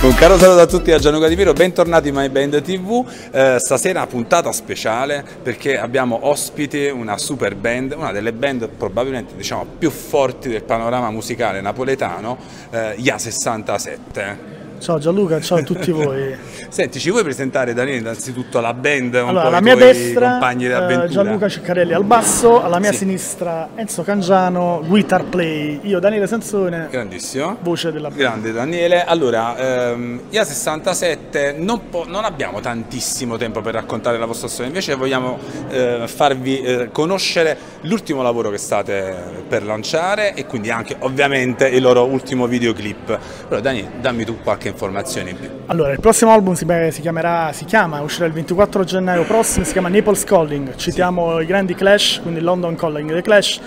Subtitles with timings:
[0.00, 3.04] Un caro saluto a tutti da Gianluca Di Piero, bentornati in My Band TV.
[3.32, 9.66] Eh, stasera puntata speciale perché abbiamo ospiti una super band, una delle band probabilmente diciamo,
[9.76, 12.38] più forti del panorama musicale napoletano,
[12.70, 14.57] eh, IA 67.
[14.78, 16.36] Ciao Gianluca, ciao a tutti voi.
[16.68, 19.14] Senti, ci vuoi presentare Daniele innanzitutto la band?
[19.14, 21.08] Un allora, po' alla mia destra compagni di eh?
[21.08, 22.98] Gianluca Ciccarelli al basso, alla mia Sì.
[22.98, 27.56] sinistra Enzo Cangiano, guitar play, io Daniele Sansone, Grandissimo.
[27.60, 28.20] voce della band.
[28.20, 29.56] Grande Daniele, allora
[29.90, 34.94] ehm, IA 67 non, po- non abbiamo tantissimo tempo per raccontare la vostra storia, invece
[34.94, 35.38] vogliamo
[35.70, 41.82] eh, farvi eh, conoscere l'ultimo lavoro che state per lanciare e quindi anche ovviamente il
[41.82, 43.18] loro ultimo videoclip.
[43.46, 45.48] Allora Dani, dammi tu qualche informazione in più.
[45.66, 49.72] Allora, il prossimo album si, si chiamerà, si chiama, uscirà il 24 gennaio prossimo, si
[49.72, 53.60] chiama Naples Calling, citiamo i grandi Clash, quindi London Calling dei Clash,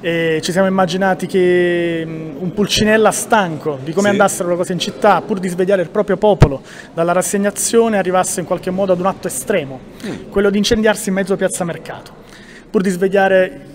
[0.00, 4.12] e ci siamo immaginati che un Pulcinella stanco di come Sì.
[4.12, 6.60] andassero le cose in città, pur di svegliare il proprio popolo
[6.92, 9.80] dalla rassegnazione, arrivasse in qualche modo ad un atto estremo,
[10.28, 12.12] quello di incendiarsi in mezzo a Piazza Mercato,
[12.70, 13.72] pur di svegliare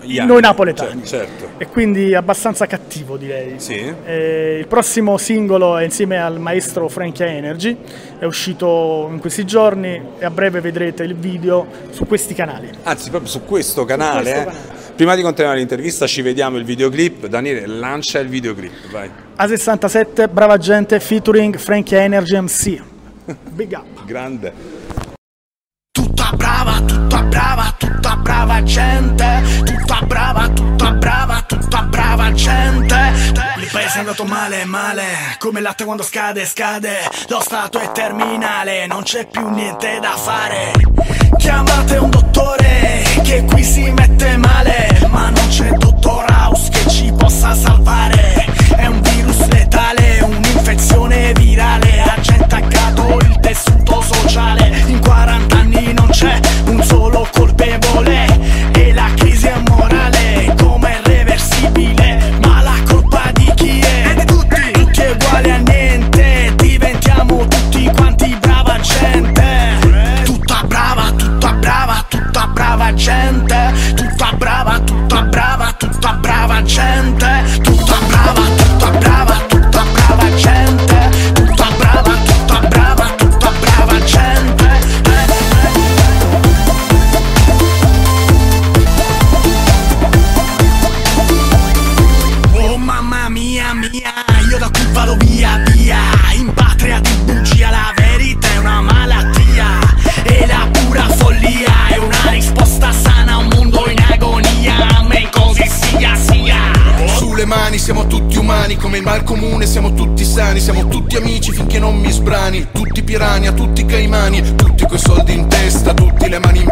[0.00, 1.04] Gli noi anni, napoletani.
[1.04, 1.50] cioè, certo.
[1.58, 3.54] E quindi abbastanza cattivo direi.
[3.58, 3.92] Sì.
[4.04, 7.76] Eh, il prossimo singolo è insieme al maestro Frankie Energy,
[8.18, 12.70] è uscito in questi giorni e a breve vedrete il video su questi canali.
[12.84, 14.92] Anzi, proprio su questo canale, questo eh, canale.
[14.94, 17.26] prima di continuare l'intervista ci vediamo il videoclip.
[17.26, 19.10] Daniele, lancia il videoclip, vai.
[19.38, 22.82] A67, brava gente, featuring Frankie Energy MC.
[23.50, 24.04] Big up.
[24.04, 24.52] Grande.
[25.90, 27.74] Tutta brava, tutta brava,
[28.28, 29.62] brava gente.
[29.64, 33.12] Tutta brava, tutta brava, tutta brava gente.
[33.56, 35.04] Il paese è andato male, male.
[35.38, 36.94] Come il latte quando scade, scade.
[37.28, 40.72] Lo stato è terminale, non c'è più niente da fare.
[41.38, 42.57] Chiamate un dottore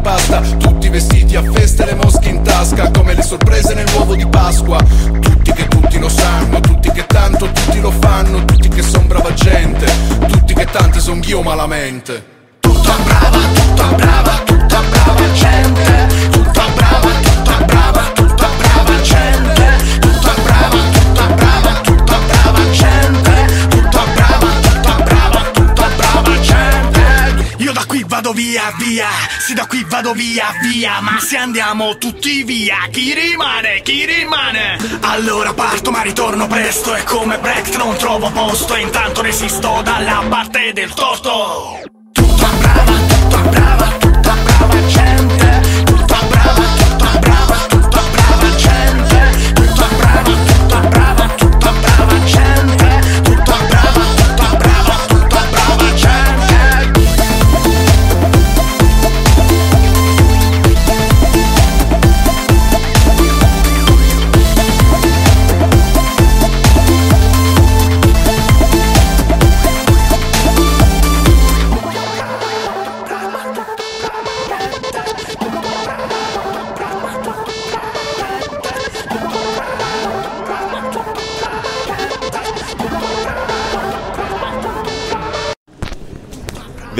[0.06, 4.24] pasta, tutti vestiti a festa e le mosche in tasca, come le sorprese nell'uovo di
[4.24, 4.78] Pasqua,
[5.20, 9.32] tutti che tutti lo sanno, tutti che tanto tutti lo fanno, tutti che son brava
[9.32, 9.84] gente,
[10.28, 12.24] tutti che tante son io malamente.
[12.60, 16.55] Tutta brava, tutta brava, tutta brava gente Tutta
[28.16, 29.08] vado via, via.
[29.38, 31.00] Sì, da qui vado via, via.
[31.00, 34.78] Ma se andiamo tutti via Chi rimane, chi rimane?
[35.00, 36.94] Allora parto ma ritorno presto.
[36.94, 38.74] E come Brecht non trovo posto.
[38.74, 41.80] E intanto resisto dalla parte del torto.
[42.12, 45.15] Tutta brava, tutta brava, tutta brava gente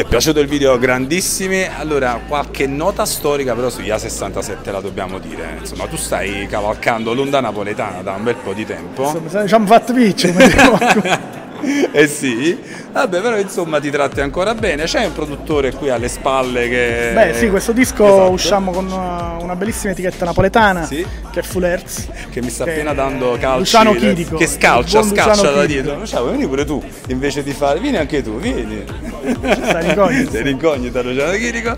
[0.09, 0.79] piaciuto il video?
[0.79, 1.67] Grandissimi.
[1.79, 5.57] Allora, qualche nota storica però sugli A67 la dobbiamo dire.
[5.61, 9.05] Insomma, tu stai cavalcando l'onda napoletana da un bel po' di tempo.
[9.05, 10.29] Insomma, ci siamo fatti piccio,
[11.91, 12.57] eh sì,
[12.93, 14.85] vabbè, però insomma ti tratti ancora bene.
[14.85, 17.11] C'è un produttore qui alle spalle che.
[17.15, 18.31] Beh, sì, questo disco Esatto.
[18.31, 21.05] usciamo con una, una bellissima etichetta napoletana Sì.
[21.33, 22.09] che è Full Hertz.
[22.31, 23.59] Che mi sta che- appena dando calci.
[23.61, 24.37] Luciano Chirico.
[24.37, 25.97] Che scalcia, Luciano scalcia da dietro.
[25.99, 27.81] Luciano, vieni pure tu, invece di fare.
[27.81, 28.85] Vieni anche tu, vieni.
[30.31, 31.77] Sei in incognito, Luciano Chirico.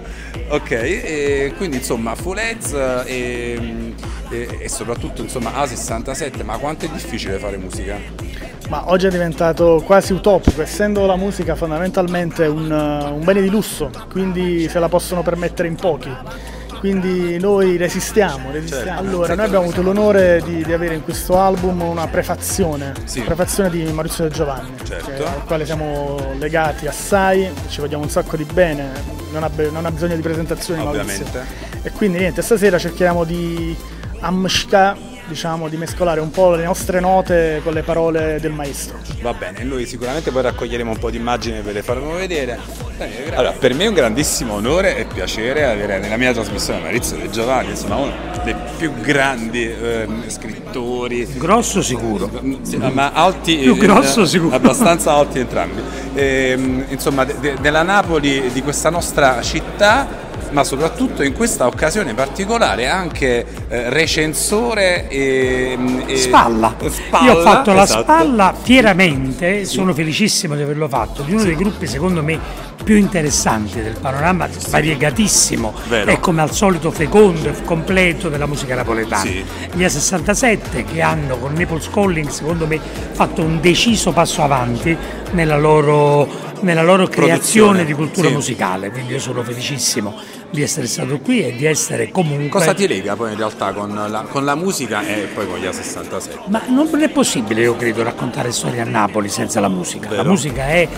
[0.49, 2.73] Ok, e quindi insomma Full Heads
[3.07, 3.95] e,
[4.31, 7.97] e- e soprattutto insomma A67, ma quanto è difficile fare musica?
[8.69, 13.91] Ma oggi è diventato quasi utopico, essendo la musica fondamentalmente un, un bene di lusso,
[14.11, 16.11] quindi se la possono permettere in pochi.
[16.79, 18.85] Quindi noi resistiamo, resistiamo.
[18.85, 23.19] Certo, allora, noi abbiamo avuto l'onore di, di avere in questo album una prefazione, Sì.
[23.19, 25.11] una prefazione di Maurizio De Giovanni, Certo.
[25.11, 28.91] che- al quale siamo legati assai, ci vogliamo un sacco di bene,
[29.33, 31.25] non ha, non ha bisogno di presentazioni Maurizio.
[31.25, 31.67] Ovviamente.
[31.83, 33.77] E quindi niente, stasera cerchiamo di
[34.21, 34.97] amshka,
[35.29, 38.99] diciamo, di mescolare un po' le nostre note con le parole del maestro.
[39.21, 42.59] Va bene, noi sicuramente poi raccoglieremo un po' di immagini e ve le faremo vedere.
[43.35, 47.31] Allora, per me è un grandissimo onore e piacere avere nella mia trasmissione Maurizio De
[47.31, 52.31] Giovanni, insomma uno dei più grandi ehm, scrittori, Grosso sicuro.
[52.63, 54.57] Sì, ma alti Più eh, grosso eh, sicuro.
[54.57, 55.83] abbastanza alti entrambi
[56.15, 62.15] Ehm, insomma de- de- della Napoli di questa nostra città ma soprattutto in questa occasione
[62.15, 66.75] particolare anche eh, recensore e, e- Spalla.
[66.89, 68.03] Spalla, Io ho fatto la esatto.
[68.03, 72.39] spalla fieramente, sono felicissimo di averlo fatto, di uno dei gruppi secondo me
[72.83, 76.11] più interessanti del panorama, variegatissimo Vero.
[76.11, 79.23] e come al solito fecondo e completo della musica napoletana.
[79.23, 79.45] Sì.
[79.75, 82.81] Gli A67 che hanno con Naples Calling secondo me
[83.13, 84.97] fatto un deciso passo avanti
[85.33, 86.27] nella loro,
[86.61, 88.35] nella loro creazione di cultura sì.
[88.35, 90.15] musicale, quindi io sono felicissimo
[90.51, 92.49] di essere stato qui e di essere comunque...
[92.61, 95.65] cosa ti lega poi in realtà con la, con la musica e poi con gli
[95.65, 100.09] A67 Ma non è possibile, io credo, raccontare storie a Napoli senza la musica.
[100.09, 100.31] La Vero.
[100.31, 100.89] musica è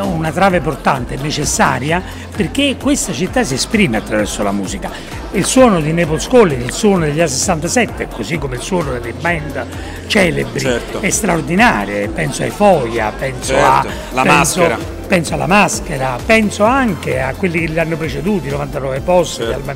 [0.00, 2.00] una trave portante, necessaria,
[2.34, 4.90] perché questa città si esprime attraverso la musica.
[5.32, 9.66] Il suono di Naples Calling, il suono degli A67, così come il suono delle band
[10.06, 11.00] celebri, Certo.
[11.00, 12.08] è straordinarie.
[12.08, 13.92] Penso ai Foia, penso Certo, a...
[14.12, 14.98] la penso- maschera.
[15.10, 19.54] Penso alla maschera, penso anche a quelli che li hanno preceduti, 99 posti, Certo.
[19.56, 19.74] Alma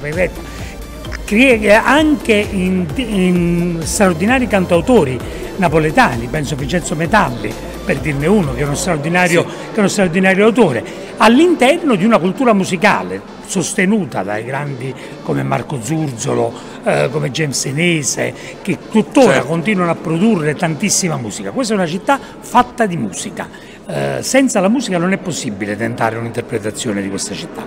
[1.25, 5.19] crea anche in, in straordinari cantautori
[5.57, 7.53] napoletani, penso a Vincenzo Metalli,
[7.85, 10.85] per dirne uno, che è uno straordinario, che è uno straordinario autore,
[11.17, 14.95] all'interno di una cultura musicale sostenuta dai grandi
[15.25, 16.53] come Marco Zurzolo,
[16.85, 18.33] eh, come James Senese,
[18.63, 19.49] che tuttora Certo.
[19.49, 21.51] continuano a produrre tantissima musica.
[21.51, 23.73] Questa è una città fatta di musica.
[23.87, 27.63] Eh, senza la musica non è possibile tentare un'interpretazione di questa città.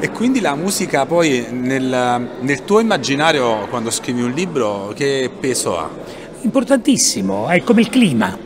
[0.00, 5.78] e quindi la musica poi nel, nel tuo immaginario quando scrivi un libro che peso
[5.78, 5.88] ha?
[6.40, 8.36] Importantissimo, è come il clima.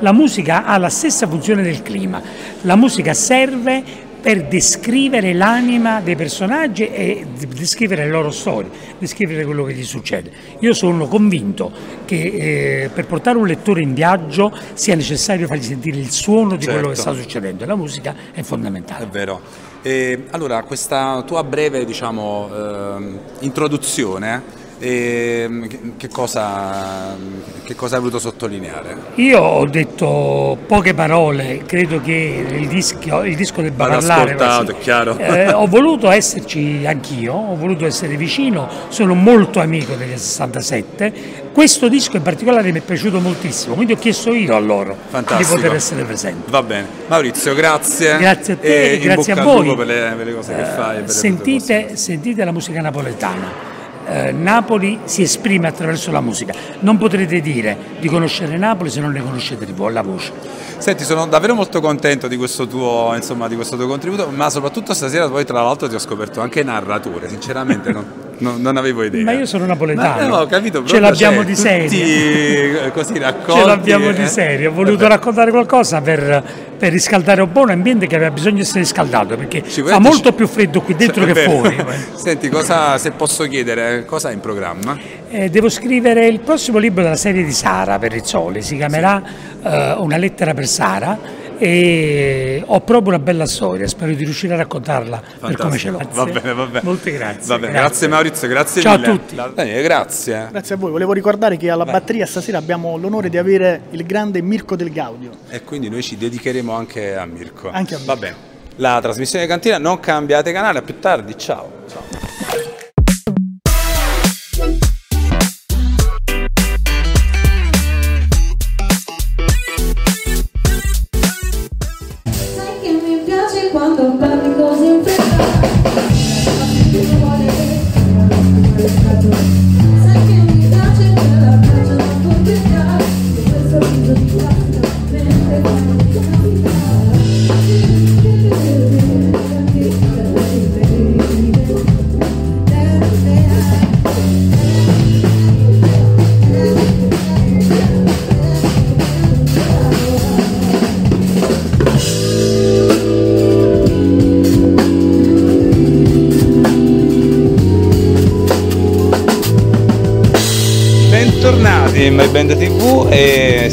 [0.00, 2.20] La musica ha la stessa funzione del clima.
[2.62, 3.82] La musica serve
[4.28, 7.24] per descrivere l'anima dei personaggi e
[7.56, 10.30] descrivere le loro storie, descrivere quello che gli succede.
[10.58, 11.72] Io sono convinto
[12.04, 16.66] che eh, per portare un lettore in viaggio sia necessario fargli sentire il suono di
[16.66, 17.12] quello che Certo.
[17.12, 19.08] sta succedendo e la musica è È fondamentale.
[19.10, 19.40] vero.
[19.80, 24.42] E, allora, questa tua breve diciamo, ehm, introduzione,
[24.78, 27.16] che, che cosa,
[27.64, 28.96] che cosa hai voluto sottolineare?
[29.16, 34.32] Io ho detto poche parole, credo che il, dischio- il disco debba Vado parlare.
[34.34, 34.72] ascoltato, sì.
[34.72, 35.16] è chiaro.
[35.18, 41.46] Eh, ho voluto esserci anch'io, ho voluto essere vicino, sono molto amico degli 67.
[41.52, 45.54] Questo disco in particolare mi è piaciuto moltissimo, quindi ho chiesto io a loro Fantastico.
[45.56, 46.50] di poter essere presente.
[46.50, 46.86] Va bene.
[47.08, 48.16] Maurizio, grazie.
[48.18, 49.74] Grazie a te e in grazie bocca a voi.
[49.76, 50.68] per le, per le cose che fai.
[50.68, 53.76] e per le tue Sentite, sentite la musica napoletana.
[54.10, 56.54] Eh, Napoli si esprime attraverso la musica.
[56.80, 60.32] Non potrete dire di conoscere Napoli se non ne conoscete di vo- la voce.
[60.78, 64.94] Senti, sono davvero molto contento di questo tuo, insomma, di questo tuo contributo, ma soprattutto
[64.94, 68.06] stasera poi tra l'altro ti ho scoperto anche narratore, sinceramente non,
[68.38, 69.22] non- non avevo idea.
[69.24, 70.20] Ma io sono napoletano.
[70.20, 72.84] Ma, no, ho capito, Ce proprio, l'abbiamo di serie.
[72.86, 73.60] eh, così raccolti.
[73.60, 74.26] Ce l'abbiamo di eh.
[74.26, 74.66] serie.
[74.66, 75.08] Ho voluto Vabbè.
[75.14, 76.42] raccontare qualcosa per,
[76.78, 80.46] per riscaldare un un ambiente che aveva bisogno di essere riscaldato perché fa molto più
[80.46, 81.76] freddo qui dentro che fuori.
[82.14, 84.96] Senti, cosa, se posso chiedere, cosa hai in programma?
[85.28, 89.22] Eh, devo scrivere il prossimo libro della serie di Sara Perrizzoli, si chiamerà
[89.62, 91.18] eh, Una lettera per Sara
[91.58, 96.00] e ho proprio una bella storia, spero di riuscire a raccontarla per come ce l'ho.
[96.12, 96.80] Va bene, va bene.
[96.82, 97.46] Molte grazie.
[97.46, 99.10] Va bene, grazie, Maurizio, grazie Ciao a mille.
[99.10, 99.34] tutti.
[99.54, 100.48] Daniele, grazie.
[100.50, 100.90] Grazie a voi.
[100.90, 105.30] Volevo ricordare che alla batteria stasera abbiamo l'onore di avere il grande Mirko Del Gaudio.
[105.48, 107.70] E quindi noi ci dedicheremo anche a Mirko.
[107.70, 108.36] Anche a Va bene.
[108.76, 111.68] La trasmissione di cantina, non cambiate canale, a più tardi, ciao.
[111.88, 112.67] ciao.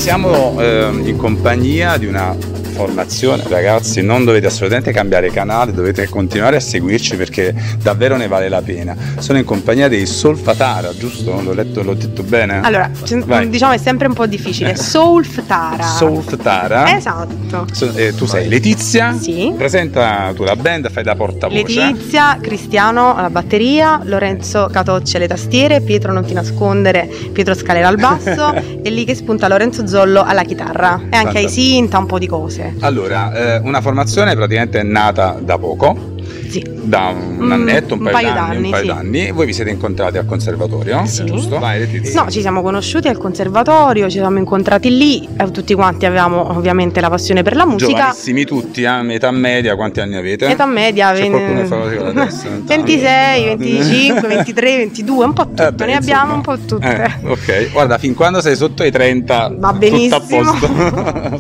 [0.06, 2.38] Siamo eh, in compagnia di una
[2.76, 8.50] formazione, ragazzi, non dovete assolutamente cambiare canale, dovete continuare a seguirci perché davvero ne vale
[8.50, 8.96] la pena.
[9.18, 11.42] Sono in compagnia dei Solfatara, giusto?
[11.42, 12.60] L'ho letto, l'ho detto bene?
[12.62, 12.92] Allora,
[13.26, 13.50] Vai.
[13.50, 14.76] diciamo è sempre un po' difficile.
[14.78, 15.84] Soulftara.
[15.84, 16.96] Solfatara.
[16.96, 17.66] Esatto.
[17.72, 19.18] So- eh, tu sei Letizia?
[19.18, 19.54] Sì.
[19.56, 21.62] Presenta tu la band, fai da portavoce.
[21.62, 27.98] Letizia, Cristiano alla batteria, Lorenzo Catocci alle tastiere, Pietro non ti nascondere, Pietro Scalera al
[27.98, 28.54] basso
[28.84, 32.28] e lì che spunta Lorenzo Zollo alla chitarra e anche ai sinta un po' di
[32.28, 32.65] cose.
[32.80, 36.15] Allora, eh, una formazione praticamente nata da poco,
[36.62, 36.64] Sì.
[36.84, 38.88] da un Mm, annetto, un, un paio, paio d'anni, d'anni, un paio sì.
[38.88, 39.32] d'anni.
[39.32, 41.24] Voi vi siete incontrati al conservatorio, Sì.
[41.26, 41.60] giusto?
[41.60, 42.24] Vai, Letizia.
[42.24, 47.02] No, ci siamo conosciuti al conservatorio, ci siamo incontrati lì, eh, tutti quanti avevamo ovviamente
[47.02, 47.92] la passione per la musica.
[47.92, 50.48] Giovanissimi tutti, a metà media, quanti anni avete?
[50.48, 52.50] Età media C'è ven- qualcuno che fa così con la testa?
[52.66, 55.98] 26, 25, 23, 22, un po' tutto, Eh beh, ne insomma.
[56.22, 57.20] abbiamo un po' tutte.
[57.24, 60.16] Eh, ok, guarda, fin quando sei sotto i 30 Va tutto benissimo.
[60.16, 60.70] a posto.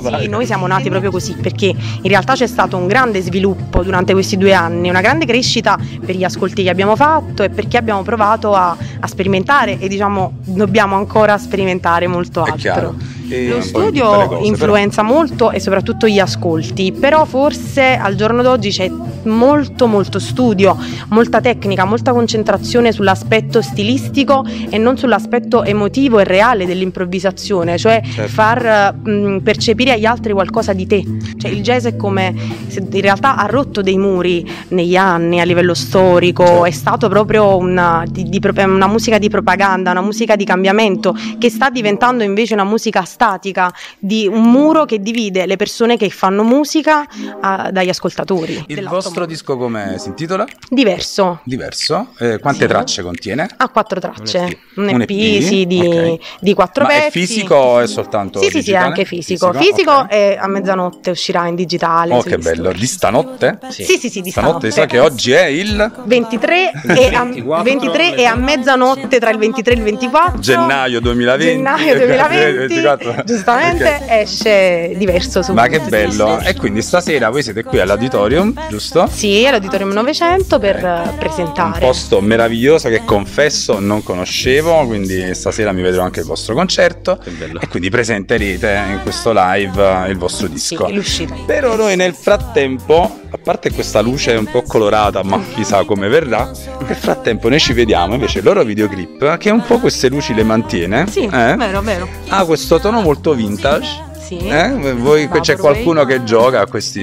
[0.20, 4.14] sì, noi siamo nati proprio così perché in realtà c'è stato un grande sviluppo durante
[4.14, 8.02] questi due anni, una grande crescita per gli ascolti che abbiamo fatto e perché abbiamo
[8.02, 12.96] provato a, a sperimentare e diciamo dobbiamo ancora sperimentare molto altro.
[13.28, 18.92] Lo studio cose, influenza molto e soprattutto gli ascolti, però forse al giorno d'oggi c'è
[19.26, 20.78] molto molto studio,
[21.10, 28.32] molta tecnica, molta concentrazione sull'aspetto stilistico e non sull'aspetto emotivo e reale dell'improvvisazione, cioè Certo.
[28.32, 31.04] far mh, percepire agli altri qualcosa di te.
[31.38, 32.34] Cioè, il jazz è come
[32.76, 36.66] in realtà ha rotto dei muri negli anni a livello storico, Certo.
[36.66, 41.50] è stato proprio una, di- di una musica di propaganda, una musica di cambiamento che
[41.50, 46.44] sta diventando invece una musica statica, di un muro che divide le persone che fanno
[46.44, 47.06] musica
[47.42, 48.64] ah, dagli ascoltatori.
[48.68, 50.46] Il vostro disco come si intitola?
[50.70, 51.40] Diverso.
[51.46, 52.10] Diverso.
[52.20, 52.68] Eh, quante Sì.
[52.68, 53.48] tracce contiene?
[53.58, 56.18] Ha quattro tracce, un Un EP, EP, sì, di, ok.
[56.42, 57.06] di quattro Ma pezzi.
[57.08, 58.86] è fisico o è soltanto Sì, sì, sì, è digitale?
[58.86, 59.52] anche fisico.
[59.54, 60.12] Fisico, Fisico, ok.
[60.12, 62.14] e a mezzanotte uscirà in digitale.
[62.14, 62.72] Oh, che bello.
[62.74, 63.58] Di stanotte?
[63.70, 64.72] Sì, sì, sì, di Stanotte, stanotte.
[64.72, 67.24] sa che oggi è il 23 e, a,
[67.64, 71.54] 23 e a mezzanotte tra il 23 e il 24 gennaio 2020.
[71.56, 73.24] gennaio 2020 24.
[73.24, 74.10] giustamente Ok.
[74.10, 76.40] esce diverso su Ma che bello!
[76.40, 79.05] E quindi stasera voi siete qui all'auditorium, giusto?
[79.08, 85.72] Sì all'Auditorium 900 per eh, Un presentare posto meraviglioso che confesso non conoscevo, quindi stasera
[85.72, 87.20] mi vedrò anche il vostro concerto
[87.60, 90.90] e quindi presenterete in questo live eh, il vostro sì, disco.
[90.90, 96.08] l'uscita Però noi nel frattempo, a parte questa luce un po' colorata, ma chissà come
[96.08, 96.52] verrà,
[96.86, 100.44] nel frattempo noi ci vediamo invece il loro videoclip che un po' queste luci le
[100.44, 101.08] mantiene.
[101.08, 101.56] sì eh?
[101.58, 104.05] vero vero Ha questo tono molto vintage.
[104.26, 104.94] Sì Eh?
[104.94, 107.02] Voi, c'è qualcuno che gioca a questi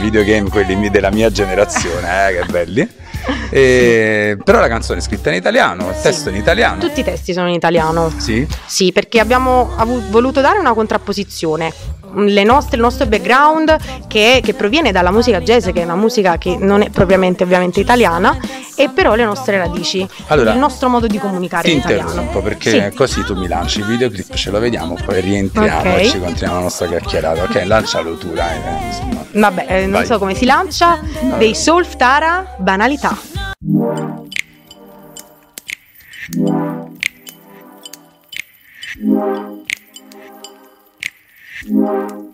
[0.00, 2.88] videogame, quelli della mia generazione, eh, che belli.
[3.50, 6.02] E- Però la canzone è scritta in italiano, il Sì.
[6.02, 6.80] testo è in italiano.
[6.80, 8.46] tutti i testi sono in italiano Sì?
[8.66, 11.72] Sì, perché abbiamo avu- voluto dare una contrapposizione.
[12.14, 13.76] Le nostre- il nostro background
[14.06, 17.80] che, che proviene dalla musica jazz, che è una musica che non è propriamente ovviamente
[17.80, 18.36] italiana,
[18.76, 22.08] e però le nostre radici, Allora, il nostro modo di comunicare Ti in italiano.
[22.10, 22.96] interrompo perché Sì.
[22.96, 25.98] così tu mi lanci il videoclip, ce lo vediamo, poi rientriamo Ok.
[26.00, 27.42] e ci continuiamo la nostra chiacchierata.
[27.44, 28.56] Ok, lancialo tu, dai.
[28.56, 29.24] eh, insomma.
[29.32, 31.00] Vabbè, eh, non so come si lancia,
[31.38, 33.16] dei Solftara Banalità.
[41.64, 42.30] Non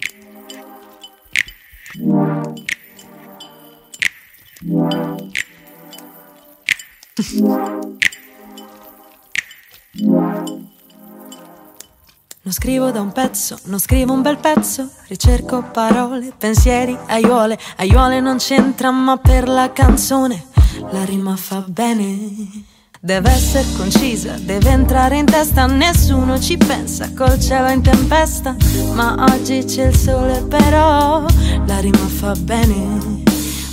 [12.49, 18.39] scrivo da un pezzo, non scrivo un bel pezzo, ricerco parole, pensieri, aiuole, aiuole non
[18.39, 20.47] c'entra ma per la canzone
[20.91, 22.68] la rima fa bene.
[23.01, 28.57] Deve essere concisa, deve entrare in testa, nessuno ci pensa col cielo in tempesta,
[28.93, 31.25] ma oggi c'è il sole però
[31.67, 33.23] la rima fa bene,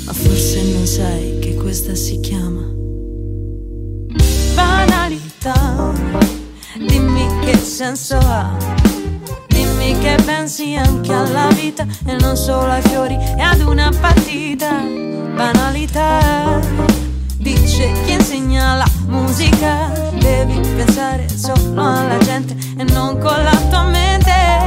[0.05, 2.73] ma forse non sai che questa si chiama
[4.55, 5.93] banalità.
[6.77, 8.55] Dimmi che senso ha.
[9.47, 13.91] Dimmi che pensi anche alla vita e non solo ai fiori e ad un una
[13.99, 14.71] partita,
[15.35, 17.04] banalità.
[19.15, 24.64] Musica, devi pensare solo alla gente e non con la tua mente.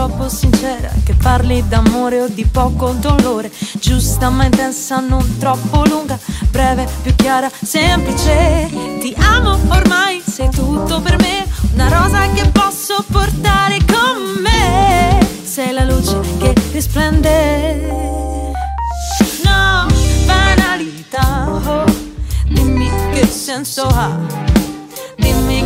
[0.00, 3.50] Troppo sincera Che parli d'amore o di poco dolore.
[3.78, 6.18] Giusta ma intensa, non troppo lunga
[6.50, 8.68] Breve, più chiara, semplice.
[9.00, 11.46] Ti amo ormai, sei tutto per me.
[11.74, 15.18] Una rosa che posso portare con me.
[15.42, 17.98] Sei la luce che risplende.
[19.44, 19.86] No,
[20.24, 21.84] banalità oh,
[22.48, 24.49] Dimmi che senso ha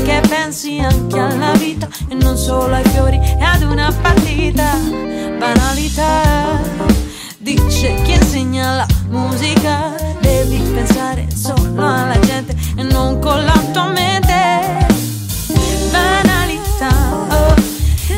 [0.04, 4.76] che pensi anche alla vita e non solo ai fiori e ad una partita.
[5.38, 6.60] Banalità,
[7.38, 9.94] dice chi insegna la musica.
[10.20, 14.86] Devi pensare solo alla gente e non con la tua mente.
[15.90, 16.90] Banalità,
[17.30, 17.54] oh,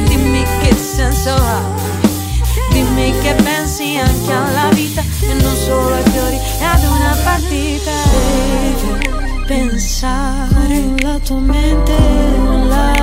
[0.07, 1.61] dimmi che senso ha.
[2.71, 7.93] Dimmi che pensi anche alla vita e non solo ai fiori e ad una partita.
[8.11, 11.97] Devi pensare la tua mente,
[12.69, 12.96] la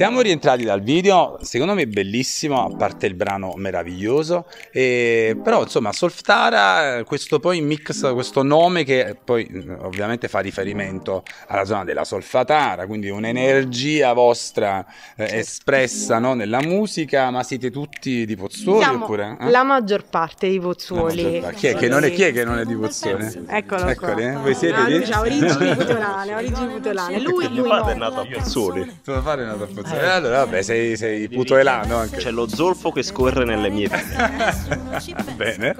[0.00, 5.92] Siamo rientrati dal video, secondo me bellissimo, a parte il brano meraviglioso, e, però insomma
[5.92, 9.46] Solftara, questo poi mix, questo nome che poi
[9.80, 14.86] ovviamente fa riferimento alla zona della Solfatara, quindi un'energia vostra
[15.16, 19.36] eh, espressa no, nella musica, ma siete tutti di Pozzuoli Siamo oppure?
[19.38, 19.50] eh?
[19.50, 21.40] la maggior parte di Pozzuoli.
[21.42, 21.56] parte.
[21.56, 23.44] Chi è che non è, chi è che non è di Pozzuoli?
[23.46, 23.90] Eccolo qua.
[23.90, 24.32] Eccoli, eh?
[24.32, 25.12] voi siete Ah, di?
[25.12, 27.20] ha origini putolane, origini putolane.
[27.20, 29.00] Lui, lui Mio padre è nato a Pozzuoli.
[29.04, 29.88] Tuo padre è nato a Pozzuoli.
[29.92, 32.18] Eh, allora vabbè, sei, sei putoelano anche.
[32.18, 33.88] C'è lo zolfo che scorre nelle mie
[35.36, 35.36] vene.
[35.36, 35.76] Bene.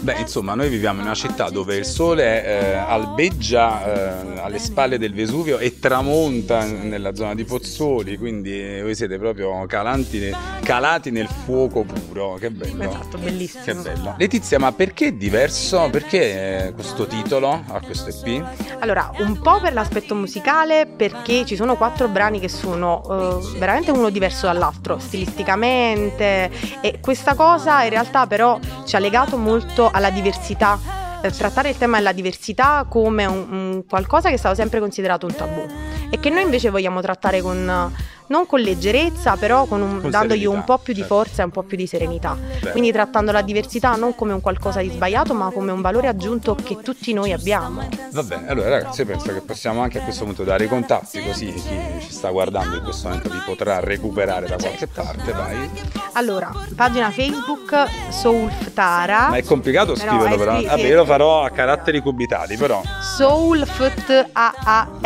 [0.00, 4.98] Beh, insomma, noi viviamo in una città dove il sole eh, albeggia eh, alle spalle
[4.98, 11.10] del Vesuvio e tramonta nella zona di Pozzuoli, quindi eh, voi siete proprio calanti, calati
[11.10, 12.34] nel fuoco puro.
[12.34, 12.82] Che bello.
[12.82, 13.62] Esatto, bellissimo.
[13.64, 14.14] Che bello.
[14.18, 15.88] Letizia, ma perché è diverso?
[15.90, 18.44] Perché eh, questo titolo a questo EP?
[18.80, 23.23] Allora, un po' per l'aspetto musicale, perché ci sono quattro brani che sono eh,
[23.58, 29.90] veramente uno diverso dall'altro, stilisticamente, e questa cosa in realtà però ci ha legato molto
[29.92, 30.78] alla diversità.
[31.22, 35.26] eh, Trattare il tema della diversità come un, un qualcosa che è stato sempre considerato
[35.26, 35.66] un tabù
[36.10, 37.92] e che noi invece vogliamo trattare con,
[38.28, 41.14] non con leggerezza, però con un- Con dandogli serenità, un po' più di certo.
[41.14, 42.36] forza e un po' più di serenità.
[42.60, 42.70] Beh.
[42.70, 46.54] Quindi trattando la diversità non come un qualcosa di sbagliato, ma come un valore aggiunto
[46.54, 47.86] che tutti noi abbiamo.
[48.12, 51.52] Va bene, allora ragazzi penso che possiamo anche a questo punto dare i contatti così
[51.52, 51.62] chi
[52.00, 55.68] ci sta guardando in questo momento vi potrà recuperare da qualche parte, vai.
[56.12, 57.72] Allora, pagina Facebook
[58.10, 59.28] Soulftara.
[59.30, 60.60] Ma è complicato scriverlo però.
[60.62, 62.80] Vabbè, io lo farò a caratteri cubitali, però.
[63.16, 64.88] Soulftara.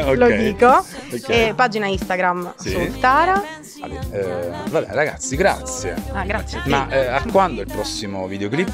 [0.00, 0.16] Ok.
[0.16, 0.66] Lo dico.
[0.66, 1.28] Ok.
[1.28, 2.18] E pagina Instagram
[2.58, 2.70] Sì.
[2.70, 3.42] Soulftara.
[3.80, 5.94] Vabbè, eh, vabbè, ragazzi, grazie.
[6.12, 6.60] Ah, grazie.
[6.66, 8.70] Ma eh, a quando il prossimo videoclip?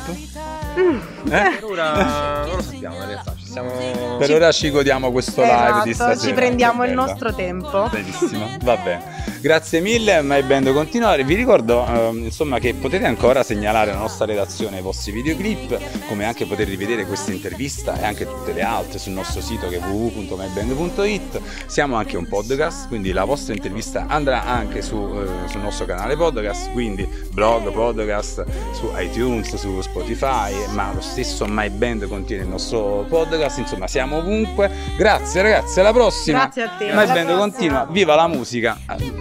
[0.78, 0.98] Mm.
[1.30, 1.56] Eh?
[1.58, 4.16] Per ora non lo sappiamo in realtà, ci stiamo...
[4.18, 6.16] Per ora ci godiamo questo live di Esatto, stasera.
[6.16, 7.88] ci prendiamo il nostro tempo.
[7.90, 9.24] Benissimo, va bene.
[9.40, 11.22] Grazie mille, mai bene continuare.
[11.22, 16.24] Vi ricordo ehm, insomma che potete ancora segnalare alla nostra redazione i vostri videoclip, come
[16.24, 19.80] anche poter rivedere questa intervista e anche tutte le altre sul nostro sito che è
[19.80, 21.40] www.myband.it.
[21.66, 26.16] Siamo anche un podcast, quindi la vostra intervista andrà anche su, eh, sul nostro canale
[26.16, 32.48] podcast, quindi blog, podcast su iTunes, su Spotify, ma lo stesso My Band contiene il
[32.48, 34.70] nostro podcast, insomma siamo ovunque.
[34.96, 36.44] Grazie ragazzi, alla prossima.
[36.44, 36.84] Grazie a te.
[36.86, 38.78] My alla Band continua, viva la musica.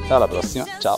[0.07, 0.97] Alla prossima, ciao.